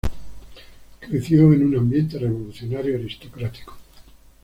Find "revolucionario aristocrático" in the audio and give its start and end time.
2.17-3.77